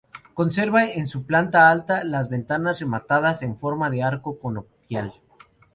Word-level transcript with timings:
Conserva 0.33 0.83
en 0.85 1.05
su 1.05 1.27
planta 1.27 1.69
alta 1.69 2.03
las 2.03 2.27
ventanas 2.27 2.79
rematadas 2.79 3.43
en 3.43 3.55
forma 3.59 3.91
de 3.91 4.01
arco 4.01 4.39
conopial. 4.39 5.13